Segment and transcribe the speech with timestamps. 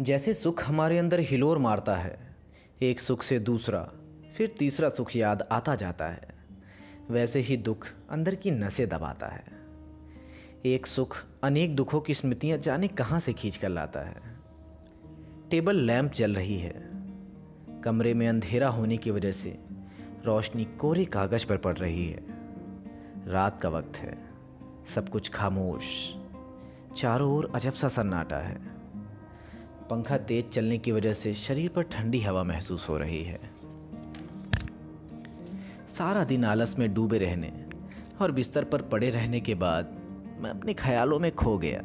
[0.00, 2.36] जैसे सुख हमारे अंदर हिलोर मारता है,
[2.82, 3.90] एक सुख से दूसरा,
[4.36, 6.20] फिर तीसरा सुख याद आता जाता है।
[7.10, 9.44] वैसे ही दुख अंदर की नसें दबाता है।
[10.66, 14.16] एक सुख अनेक दुखों की स्मृतियाँ जाने कहाँ से खींच कर लाता है।
[15.50, 16.90] टेबल लैंप जल रही है।
[17.84, 19.58] कमरे में अंधेरा होने की वजह से
[20.24, 22.20] रोशनी कोरे कागज़ पर पड़ रही है।
[23.26, 24.18] रात का वक्त है।
[24.94, 26.14] सब कुछ खामोश।
[26.96, 28.77] चारों ओर अजब सा सन्नाटा है।
[29.90, 33.38] पंखा तेज चलने की वजह से शरीर पर ठंडी हवा महसूस हो रही है।
[35.98, 37.52] सारा दिन आलस में डूबे रहने
[38.22, 39.96] और बिस्तर पर पड़े रहने के बाद
[40.40, 41.82] मैं अपने ख्यालों में खो गया।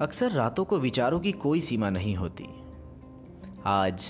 [0.00, 2.48] अक्सर रातों को विचारों की कोई सीमा नहीं होती।
[3.66, 4.04] आज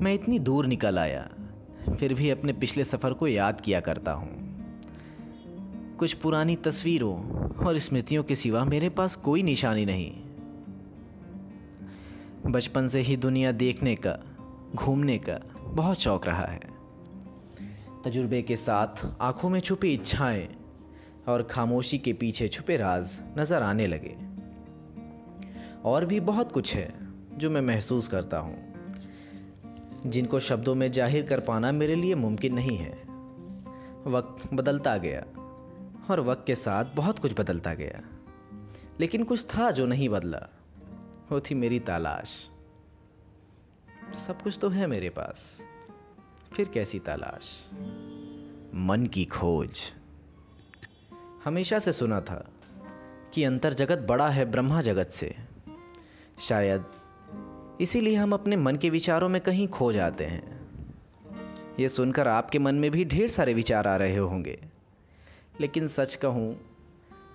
[0.00, 1.28] मैं इतनी दूर निकल आया,
[2.00, 4.28] फिर भी अपने पिछले सफ़र को याद किया करता हूँ।
[5.98, 7.16] कुछ पुरानी तस्वीरों
[7.66, 10.12] और स्मृतियों के सिवा मेरे पास कोई निशानी नहीं।
[12.46, 14.16] बचपन से ही दुनिया देखने का,
[14.74, 16.60] घूमने का बहुत शौक रहा है।
[18.04, 20.48] तजुर्बे के साथ आँखों में छुपी इच्छाएँ
[21.28, 24.14] और खामोशी के पीछे छुपे राज नज़र आने लगे।
[25.84, 26.88] और भी बहुत कुछ है
[27.38, 28.56] जो मैं महसूस करता हूँ,
[30.06, 32.92] जिनको शब्दों में ज़ाहिर कर पाना मेरे लिए मुमकिन नहीं है।
[34.06, 35.24] वक्त बदलता गया
[36.10, 38.00] और वक्त के साथ बहुत कुछ बदलता गया,
[39.00, 40.46] लेकिन कुछ था जो नहीं बदला।
[41.30, 42.28] वो थी मेरी तलाश।
[44.26, 45.60] सब कुछ तो है मेरे पास।
[46.52, 47.48] फिर कैसी तलाश?
[48.74, 49.80] मन की खोज।
[51.44, 52.44] हमेशा से सुना था
[53.34, 55.34] कि अंतर जगत बड़ा है ब्रह्मा जगत से।
[56.40, 56.84] शायद
[57.80, 60.42] इसीलिए हम अपने मन के विचारों में कहीं खो जाते हैं।
[61.80, 64.58] ये सुनकर आपके मन में भी ढेर सारे विचार आ रहे होंगे।
[65.60, 66.56] लेकिन सच कहूँ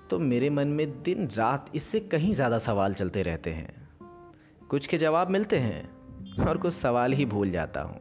[0.09, 3.81] तो मेरे मन में दिन रात इससे कहीं ज़्यादा सवाल चलते रहते हैं।
[4.72, 5.90] कुछ के जवाब मिलते हैं
[6.48, 8.00] और कुछ सवाल ही भूल जाता हूँ।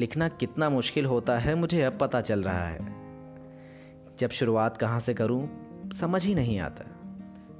[0.00, 2.78] लिखना कितना मुश्किल होता है मुझे अब पता चल रहा है।
[4.20, 5.48] जब शुरुआत कहाँ से करूँ,
[6.00, 6.90] समझ ही नहीं आता।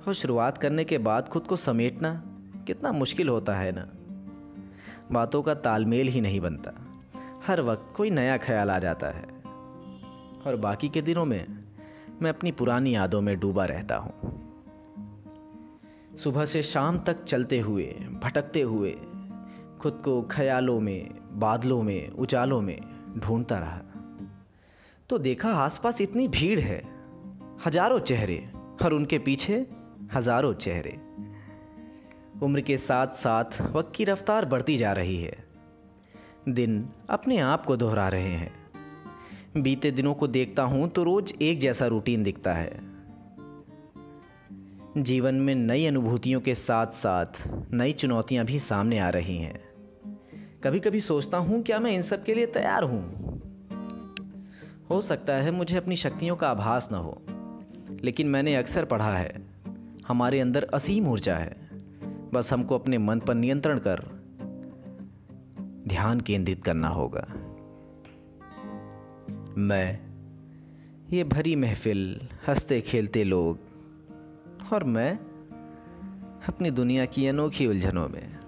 [0.09, 2.23] और शुरुआत करने के बाद खुद को समेटना
[2.67, 3.89] कितना मुश्किल होता है ना।
[5.13, 6.87] बातों का तालमेल ही नहीं बनता।
[7.47, 9.25] हर वक्त कोई नया ख्याल आ जाता है।
[10.47, 11.47] और बाकी के दिनों में
[12.23, 14.36] मैं अपनी पुरानी यादों में डूबा रहता हूँ।
[16.17, 17.85] सुबह से शाम तक चलते हुए,
[18.23, 18.91] भटकते हुए,
[19.81, 22.79] खुद को ख्यालों में, बादलों में, उजालों में
[23.19, 23.83] ढूंढता रहा।
[25.11, 26.83] तो देखा आसपास इतनी भीड़ है।
[27.67, 28.49] हज़ारों चेहरे
[28.85, 29.67] और उनके पीछे
[30.15, 30.97] हज़ारों चेहरे।
[32.43, 35.37] उम्र के साथ साथ वक्त की रफ्तार बढ़ती जा रही है।
[36.49, 41.61] दिन अपने आप को दोहरा रहे हैं। बीते दिनों को देखता हूँ तो रोज़ एक
[41.61, 42.96] जैसा रूटीन दिखता है।
[44.97, 47.27] जीवन में नई अनुभूतियों के साथ साथ
[47.73, 49.61] नई चुनौतियाँ भी सामने आ रही हैं।
[50.65, 53.03] कभी कभी सोचता हूँ, क्या मैं इन सब के लिए तैयार हूँ?
[54.91, 57.23] हो सकता है मुझे अपनी शक्तियों का आभास न हो,
[58.05, 59.43] लेकिन मैंने अक्सर पढ़ा है,
[60.09, 61.57] हमारे अंदर असीम ऊर्जा है।
[62.35, 64.03] बस हमको अपने मन पर नियंत्रण कर
[65.89, 67.27] ध्यान केंद्रित करना होगा।
[69.59, 69.99] मैं,
[71.11, 73.66] ये भरी महफिल, हँसते खेलते लोग
[74.73, 75.19] और मैं
[76.49, 78.46] अपनी दुनिया की अनोखी उलझनों में।